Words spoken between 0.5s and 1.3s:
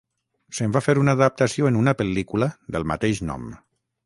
Se'n va fer una